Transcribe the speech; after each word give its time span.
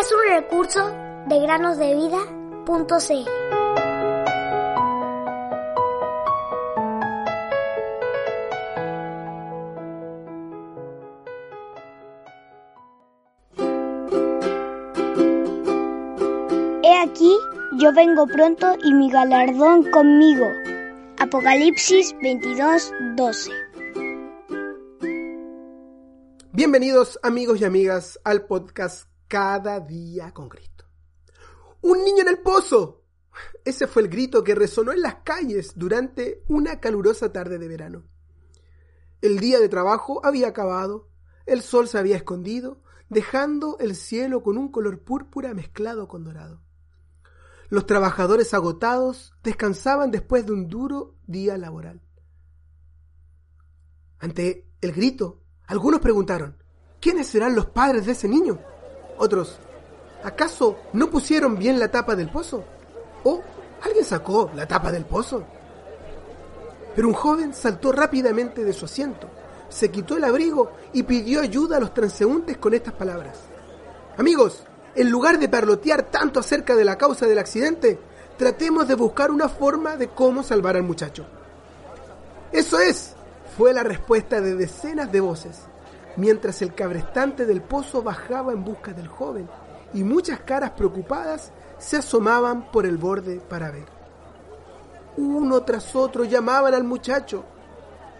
es 0.00 0.12
un 0.12 0.34
recurso 0.34 0.90
de 1.26 1.40
granosdevida.cl. 1.40 3.30
Aquí, 17.02 17.34
yo 17.78 17.92
vengo 17.92 18.26
pronto 18.26 18.76
y 18.84 18.92
mi 18.92 19.10
galardón 19.10 19.90
conmigo. 19.90 20.46
Apocalipsis 21.18 22.14
22, 22.22 22.92
12. 23.16 23.69
Bienvenidos 26.62 27.18
amigos 27.22 27.58
y 27.62 27.64
amigas 27.64 28.20
al 28.22 28.44
podcast 28.44 29.08
Cada 29.28 29.80
día 29.80 30.34
con 30.34 30.50
Cristo. 30.50 30.84
¡Un 31.80 32.04
niño 32.04 32.20
en 32.20 32.28
el 32.28 32.40
pozo! 32.40 33.06
Ese 33.64 33.86
fue 33.86 34.02
el 34.02 34.08
grito 34.10 34.44
que 34.44 34.54
resonó 34.54 34.92
en 34.92 35.00
las 35.00 35.22
calles 35.24 35.72
durante 35.74 36.44
una 36.48 36.78
calurosa 36.78 37.32
tarde 37.32 37.56
de 37.56 37.66
verano. 37.66 38.04
El 39.22 39.40
día 39.40 39.58
de 39.58 39.70
trabajo 39.70 40.20
había 40.22 40.48
acabado, 40.48 41.08
el 41.46 41.62
sol 41.62 41.88
se 41.88 41.96
había 41.96 42.16
escondido, 42.16 42.82
dejando 43.08 43.78
el 43.80 43.96
cielo 43.96 44.42
con 44.42 44.58
un 44.58 44.70
color 44.70 45.02
púrpura 45.02 45.54
mezclado 45.54 46.08
con 46.08 46.24
dorado. 46.24 46.60
Los 47.70 47.86
trabajadores 47.86 48.52
agotados 48.52 49.32
descansaban 49.42 50.10
después 50.10 50.44
de 50.44 50.52
un 50.52 50.68
duro 50.68 51.16
día 51.26 51.56
laboral. 51.56 52.02
Ante 54.18 54.70
el 54.82 54.92
grito, 54.92 55.39
algunos 55.70 56.00
preguntaron, 56.00 56.56
¿quiénes 57.00 57.28
serán 57.28 57.54
los 57.54 57.66
padres 57.66 58.04
de 58.04 58.12
ese 58.12 58.26
niño? 58.26 58.58
Otros, 59.18 59.56
¿acaso 60.24 60.76
no 60.92 61.08
pusieron 61.08 61.56
bien 61.56 61.78
la 61.78 61.88
tapa 61.88 62.16
del 62.16 62.28
pozo? 62.28 62.64
¿O 63.22 63.40
alguien 63.80 64.04
sacó 64.04 64.50
la 64.52 64.66
tapa 64.66 64.90
del 64.90 65.04
pozo? 65.04 65.44
Pero 66.96 67.06
un 67.06 67.14
joven 67.14 67.54
saltó 67.54 67.92
rápidamente 67.92 68.64
de 68.64 68.72
su 68.72 68.86
asiento, 68.86 69.28
se 69.68 69.92
quitó 69.92 70.16
el 70.16 70.24
abrigo 70.24 70.72
y 70.92 71.04
pidió 71.04 71.40
ayuda 71.40 71.76
a 71.76 71.80
los 71.80 71.94
transeúntes 71.94 72.58
con 72.58 72.74
estas 72.74 72.94
palabras. 72.94 73.38
Amigos, 74.18 74.64
en 74.96 75.08
lugar 75.08 75.38
de 75.38 75.48
parlotear 75.48 76.10
tanto 76.10 76.40
acerca 76.40 76.74
de 76.74 76.84
la 76.84 76.98
causa 76.98 77.28
del 77.28 77.38
accidente, 77.38 77.96
tratemos 78.36 78.88
de 78.88 78.96
buscar 78.96 79.30
una 79.30 79.48
forma 79.48 79.96
de 79.96 80.08
cómo 80.08 80.42
salvar 80.42 80.74
al 80.74 80.82
muchacho. 80.82 81.26
Eso 82.50 82.80
es, 82.80 83.14
fue 83.56 83.72
la 83.72 83.82
respuesta 83.82 84.40
de 84.40 84.54
decenas 84.54 85.10
de 85.12 85.20
voces, 85.20 85.62
mientras 86.16 86.62
el 86.62 86.74
cabrestante 86.74 87.46
del 87.46 87.62
pozo 87.62 88.02
bajaba 88.02 88.52
en 88.52 88.64
busca 88.64 88.92
del 88.92 89.08
joven 89.08 89.48
y 89.92 90.04
muchas 90.04 90.40
caras 90.40 90.70
preocupadas 90.70 91.52
se 91.78 91.98
asomaban 91.98 92.70
por 92.70 92.86
el 92.86 92.96
borde 92.96 93.40
para 93.40 93.70
ver. 93.70 93.86
Uno 95.16 95.62
tras 95.62 95.94
otro 95.96 96.24
llamaban 96.24 96.74
al 96.74 96.84
muchacho. 96.84 97.44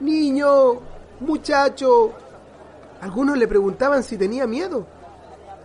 Niño, 0.00 0.80
muchacho. 1.20 2.12
Algunos 3.00 3.38
le 3.38 3.46
preguntaban 3.46 4.02
si 4.02 4.16
tenía 4.16 4.46
miedo 4.46 4.86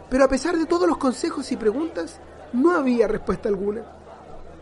pero 0.10 0.24
a 0.24 0.28
pesar 0.28 0.58
de 0.58 0.66
todos 0.66 0.88
los 0.88 0.98
consejos 0.98 1.52
y 1.52 1.58
preguntas, 1.58 2.20
no 2.54 2.72
había 2.72 3.08
respuesta 3.08 3.50
alguna. 3.50 3.84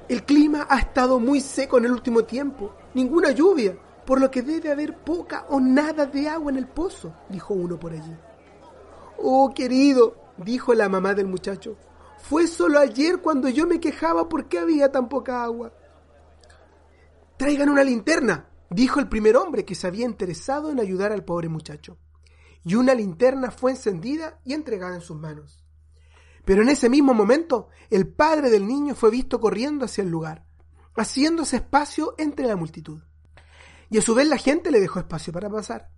El 0.08 0.24
clima 0.24 0.66
ha 0.70 0.80
estado 0.80 1.20
muy 1.20 1.42
seco 1.42 1.78
en 1.78 1.86
el 1.86 1.92
último 1.92 2.24
tiempo, 2.24 2.74
ninguna 2.94 3.32
lluvia, 3.32 3.76
por 4.06 4.20
lo 4.20 4.30
que 4.30 4.42
debe 4.42 4.72
haber 4.72 4.98
poca 4.98 5.46
o 5.50 5.60
nada 5.60 6.06
de 6.06 6.28
agua 6.28 6.52
en 6.52 6.58
el 6.58 6.68
pozo, 6.68 7.14
dijo 7.30 7.54
uno 7.54 7.80
por 7.80 7.94
allí. 7.94 8.16
Oh, 9.18 9.54
querido, 9.54 10.16
dijo 10.38 10.74
la 10.74 10.90
mamá 10.90 11.14
del 11.14 11.28
muchacho, 11.28 11.78
fue 12.18 12.48
solo 12.48 12.80
ayer 12.80 13.20
cuando 13.22 13.50
yo 13.50 13.68
me 13.68 13.80
quejaba 13.80 14.30
porque 14.30 14.60
había 14.60 14.92
tan 14.92 15.10
poca 15.10 15.44
agua. 15.44 15.74
Traigan 17.38 17.70
una 17.70 17.84
linterna, 17.84 18.50
dijo 18.70 19.00
el 19.00 19.10
primer 19.10 19.36
hombre 19.38 19.66
que 19.66 19.76
se 19.76 19.88
había 19.88 20.06
interesado 20.06 20.72
en 20.72 20.80
ayudar 20.80 21.12
al 21.12 21.24
pobre 21.24 21.50
muchacho 21.50 21.98
y 22.66 22.76
una 22.76 22.94
linterna 22.94 23.52
fue 23.52 23.72
encendida 23.72 24.40
y 24.46 24.54
entregada 24.54 24.96
en 24.96 25.02
sus 25.02 25.18
manos. 25.18 25.64
Pero 26.46 26.62
en 26.62 26.70
ese 26.70 26.90
mismo 26.90 27.14
momento, 27.14 27.70
el 27.90 28.08
padre 28.08 28.50
del 28.50 28.68
niño 28.68 28.96
fue 28.96 29.10
visto 29.10 29.40
corriendo 29.40 29.86
hacia 29.86 30.04
el 30.04 30.10
lugar, 30.10 30.46
haciéndose 30.96 31.58
espacio 31.58 32.16
entre 32.18 32.48
la 32.48 32.56
multitud. 32.56 33.02
Y 33.94 34.00
a 34.00 34.02
su 34.02 34.16
vez 34.16 34.28
la 34.28 34.40
gente 34.40 34.72
le 34.72 34.80
dejó 34.80 34.98
espacio 34.98 35.32
para 35.32 35.52
pasar. 35.52 35.92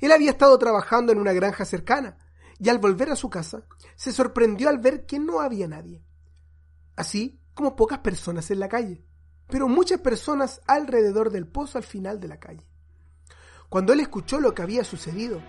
Él 0.00 0.12
había 0.12 0.30
estado 0.30 0.56
trabajando 0.56 1.10
en 1.10 1.18
una 1.18 1.32
granja 1.32 1.64
cercana, 1.64 2.16
y 2.60 2.68
al 2.68 2.78
volver 2.78 3.10
a 3.10 3.16
su 3.16 3.28
casa, 3.28 3.64
se 3.96 4.12
sorprendió 4.12 4.68
al 4.68 4.78
ver 4.78 5.04
que 5.04 5.18
no 5.18 5.40
había 5.40 5.66
nadie. 5.66 6.04
Así 6.94 7.42
como 7.54 7.74
pocas 7.74 7.98
personas 7.98 8.52
en 8.52 8.60
la 8.60 8.68
calle, 8.68 9.04
pero 9.48 9.66
muchas 9.66 10.00
personas 10.00 10.60
alrededor 10.68 11.30
del 11.30 11.48
pozo 11.48 11.78
al 11.78 11.82
final 11.82 12.20
de 12.20 12.28
la 12.28 12.38
calle. 12.38 12.64
Cuando 13.68 13.92
él 13.92 13.98
escuchó 13.98 14.38
lo 14.38 14.54
que 14.54 14.62
había 14.62 14.84
sucedido, 14.84 15.42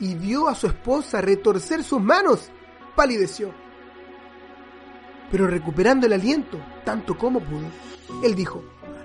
y 0.00 0.16
vio 0.16 0.48
a 0.48 0.56
su 0.56 0.66
esposa 0.66 1.20
retorcer 1.20 1.84
sus 1.84 2.00
manos, 2.00 2.50
palideció. 2.96 3.54
Pero 5.30 5.46
recuperando 5.46 6.04
el 6.06 6.14
aliento, 6.14 6.58
tanto 6.84 7.16
como 7.16 7.38
pudo, 7.38 7.68
él 8.24 8.34
dijo, 8.34 8.64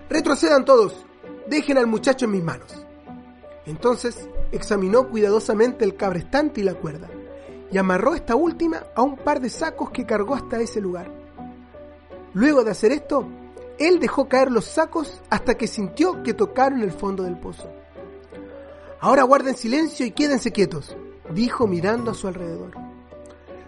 retrocedan 0.09 0.65
todos, 0.65 1.05
dejen 1.49 1.77
al 1.77 1.87
muchacho 1.87 2.25
en 2.25 2.31
mis 2.31 2.43
manos. 2.43 2.85
Entonces 3.65 4.29
examinó 4.51 5.09
cuidadosamente 5.09 5.83
el 5.83 5.95
cabrestante 5.95 6.61
y 6.61 6.63
la 6.63 6.75
cuerda, 6.75 7.09
y 7.71 7.77
amarró 7.77 8.15
esta 8.15 8.35
última 8.35 8.83
a 8.95 9.01
un 9.01 9.17
par 9.17 9.41
de 9.41 9.49
sacos 9.49 9.89
que 9.91 10.05
cargó 10.05 10.35
hasta 10.35 10.59
ese 10.59 10.79
lugar. 10.79 11.11
Luego 12.33 12.63
de 12.63 12.71
hacer 12.71 12.91
esto, 12.91 13.27
él 13.77 13.99
dejó 13.99 14.27
caer 14.27 14.51
los 14.51 14.65
sacos 14.65 15.21
hasta 15.29 15.55
que 15.55 15.67
sintió 15.67 16.23
que 16.23 16.33
tocaron 16.33 16.81
el 16.81 16.91
fondo 16.91 17.23
del 17.23 17.37
pozo. 17.37 17.69
Ahora 18.99 19.23
guarden 19.23 19.55
silencio 19.55 20.05
y 20.05 20.11
quédense 20.11 20.51
quietos, 20.51 20.95
dijo 21.33 21.67
mirando 21.67 22.11
a 22.11 22.13
su 22.13 22.27
alrededor. 22.27 22.71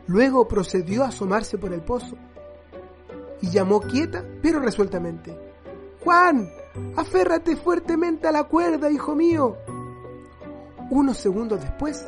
Luego 0.07 0.47
procedió 0.47 1.03
a 1.03 1.09
asomarse 1.09 1.57
por 1.57 1.73
el 1.73 1.81
pozo 1.81 2.17
y 3.41 3.49
llamó 3.51 3.81
quieta 3.81 4.25
pero 4.41 4.59
resueltamente. 4.59 5.37
Juan, 6.03 6.49
aférrate 6.95 7.55
fuertemente 7.55 8.27
a 8.27 8.31
la 8.31 8.43
cuerda, 8.43 8.89
hijo 8.91 9.15
mío. 9.15 9.57
Unos 10.89 11.17
segundos 11.17 11.61
después, 11.61 12.05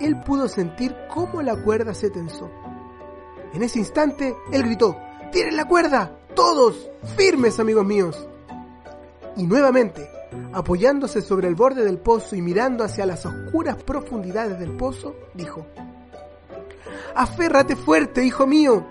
él 0.00 0.20
pudo 0.20 0.48
sentir 0.48 0.94
cómo 1.08 1.42
la 1.42 1.56
cuerda 1.56 1.94
se 1.94 2.10
tensó. 2.10 2.50
En 3.52 3.62
ese 3.62 3.78
instante, 3.78 4.34
él 4.52 4.64
gritó, 4.64 4.96
¡Tiren 5.30 5.56
la 5.56 5.66
cuerda! 5.66 6.18
¡Todos! 6.34 6.90
¡Firmes, 7.16 7.60
amigos 7.60 7.84
míos! 7.84 8.28
Y 9.36 9.46
nuevamente, 9.46 10.08
apoyándose 10.52 11.22
sobre 11.22 11.48
el 11.48 11.54
borde 11.54 11.84
del 11.84 11.98
pozo 11.98 12.36
y 12.36 12.42
mirando 12.42 12.84
hacia 12.84 13.06
las 13.06 13.24
oscuras 13.26 13.82
profundidades 13.82 14.58
del 14.58 14.72
pozo, 14.76 15.14
dijo, 15.34 15.66
Aférrate 17.14 17.76
fuerte, 17.76 18.24
hijo 18.24 18.46
mío. 18.46 18.84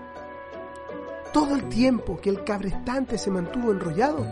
Todo 1.32 1.54
el 1.54 1.68
tiempo 1.68 2.18
que 2.20 2.30
el 2.30 2.44
cabrestante 2.44 3.18
se 3.18 3.30
mantuvo 3.30 3.72
enrollado, 3.72 4.24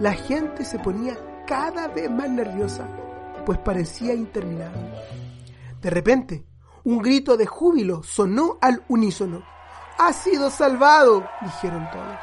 la 0.00 0.12
gente 0.12 0.64
se 0.64 0.78
ponía 0.78 1.18
cada 1.46 1.88
vez 1.88 2.10
más 2.10 2.30
nerviosa, 2.30 2.86
pues 3.44 3.58
parecía 3.58 4.14
interminable. 4.14 4.92
De 5.80 5.90
repente, 5.90 6.46
un 6.84 6.98
grito 6.98 7.36
de 7.36 7.46
júbilo 7.46 8.02
sonó 8.02 8.58
al 8.60 8.84
unísono. 8.88 9.42
¡Ha 9.98 10.12
sido 10.12 10.50
salvado! 10.50 11.28
dijeron 11.42 11.88
todos. 11.90 12.18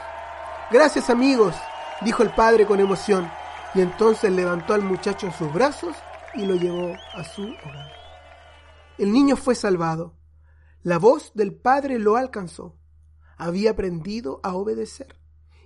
Gracias 0.72 1.10
amigos, 1.10 1.56
dijo 2.02 2.24
el 2.24 2.34
padre 2.34 2.66
con 2.66 2.80
emoción 2.80 3.30
y 3.74 3.82
entonces 3.82 4.32
levantó 4.32 4.74
al 4.74 4.82
muchacho 4.82 5.28
en 5.28 5.34
sus 5.34 5.54
brazos 5.54 5.96
y 6.34 6.46
lo 6.46 6.56
llevó 6.56 6.96
a 7.14 7.24
su 7.24 7.44
hogar. 7.44 7.92
El 8.98 9.12
niño 9.12 9.36
fue 9.36 9.56
salvado. 9.56 10.16
La 10.82 10.98
voz 10.98 11.34
del 11.34 11.54
padre 11.54 12.00
lo 12.00 12.16
alcanzó. 12.16 12.78
Había 13.38 13.72
aprendido 13.72 14.40
a 14.44 14.56
obedecer. 14.56 15.18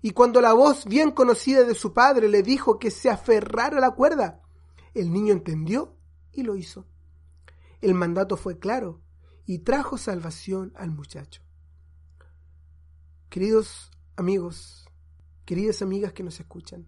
Y 0.01 0.11
cuando 0.11 0.41
la 0.41 0.53
voz 0.53 0.85
bien 0.85 1.11
conocida 1.11 1.63
de 1.63 1.75
su 1.75 1.93
padre 1.93 2.29
le 2.29 2.43
dijo 2.43 2.79
que 2.79 2.91
se 2.91 3.09
aferrara 3.09 3.77
a 3.77 3.81
la 3.81 3.91
cuerda, 3.91 4.41
el 4.93 5.11
niño 5.11 5.33
entendió 5.33 5.95
y 6.31 6.43
lo 6.43 6.55
hizo. 6.55 6.85
El 7.81 7.93
mandato 7.93 8.37
fue 8.37 8.59
claro 8.59 9.01
y 9.45 9.59
trajo 9.59 9.97
salvación 9.97 10.73
al 10.75 10.91
muchacho. 10.91 11.41
Queridos 13.29 13.91
amigos, 14.15 14.87
queridas 15.45 15.81
amigas 15.81 16.13
que 16.13 16.23
nos 16.23 16.39
escuchan, 16.39 16.87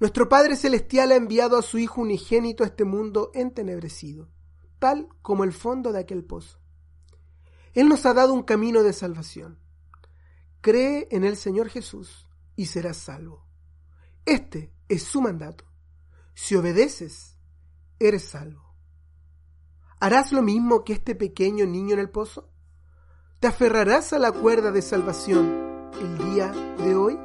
nuestro 0.00 0.28
Padre 0.28 0.56
Celestial 0.56 1.12
ha 1.12 1.16
enviado 1.16 1.56
a 1.56 1.62
su 1.62 1.78
Hijo 1.78 2.00
unigénito 2.00 2.64
a 2.64 2.66
este 2.66 2.84
mundo 2.84 3.30
entenebrecido, 3.34 4.28
tal 4.80 5.08
como 5.22 5.44
el 5.44 5.52
fondo 5.52 5.92
de 5.92 6.00
aquel 6.00 6.24
pozo. 6.24 6.58
Él 7.72 7.88
nos 7.88 8.04
ha 8.04 8.12
dado 8.12 8.34
un 8.34 8.42
camino 8.42 8.82
de 8.82 8.92
salvación. 8.92 9.61
Cree 10.62 11.08
en 11.10 11.24
el 11.24 11.36
Señor 11.36 11.68
Jesús 11.68 12.28
y 12.54 12.66
serás 12.66 12.96
salvo. 12.96 13.44
Este 14.24 14.72
es 14.88 15.02
su 15.02 15.20
mandato. 15.20 15.64
Si 16.34 16.54
obedeces, 16.54 17.36
eres 17.98 18.22
salvo. 18.22 18.62
¿Harás 19.98 20.30
lo 20.30 20.40
mismo 20.40 20.84
que 20.84 20.92
este 20.92 21.16
pequeño 21.16 21.66
niño 21.66 21.94
en 21.94 22.00
el 22.00 22.10
pozo? 22.10 22.48
¿Te 23.40 23.48
aferrarás 23.48 24.12
a 24.12 24.20
la 24.20 24.30
cuerda 24.30 24.70
de 24.70 24.82
salvación 24.82 25.90
el 26.00 26.18
día 26.18 26.52
de 26.78 26.94
hoy? 26.94 27.18